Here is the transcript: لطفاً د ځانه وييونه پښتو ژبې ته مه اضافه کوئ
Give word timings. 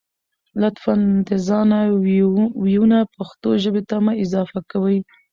لطفاً 0.61 0.95
د 1.27 1.29
ځانه 1.47 1.79
وييونه 2.61 2.97
پښتو 3.15 3.49
ژبې 3.63 3.81
ته 3.89 3.95
مه 4.05 4.13
اضافه 4.23 4.59
کوئ 4.71 4.97